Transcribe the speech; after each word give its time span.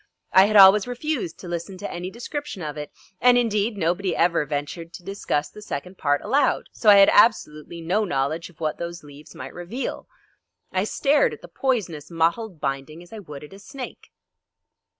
I 0.33 0.45
had 0.47 0.55
always 0.55 0.87
refused 0.87 1.37
to 1.41 1.47
listen 1.47 1.77
to 1.77 1.91
any 1.91 2.09
description 2.09 2.63
of 2.63 2.75
it, 2.75 2.91
and 3.21 3.37
indeed, 3.37 3.77
nobody 3.77 4.15
ever 4.15 4.43
ventured 4.47 4.93
to 4.93 5.03
discuss 5.03 5.51
the 5.51 5.61
second 5.61 5.99
part 5.99 6.23
aloud, 6.23 6.69
so 6.73 6.89
I 6.89 6.95
had 6.95 7.09
absolutely 7.13 7.81
no 7.81 8.03
knowledge 8.03 8.49
of 8.49 8.59
what 8.59 8.79
those 8.79 9.03
leaves 9.03 9.35
might 9.35 9.53
reveal. 9.53 10.07
I 10.71 10.85
stared 10.85 11.33
at 11.35 11.41
the 11.43 11.47
poisonous 11.47 12.09
mottled 12.09 12.59
binding 12.59 13.03
as 13.03 13.13
I 13.13 13.19
would 13.19 13.43
at 13.43 13.53
a 13.53 13.59
snake. 13.59 14.11